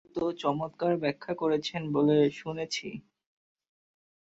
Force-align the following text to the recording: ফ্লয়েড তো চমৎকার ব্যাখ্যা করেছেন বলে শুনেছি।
ফ্লয়েড 0.03 0.15
তো 0.17 0.41
চমৎকার 0.41 0.93
ব্যাখ্যা 1.03 1.33
করেছেন 1.41 1.81
বলে 1.95 2.17
শুনেছি। 2.39 2.87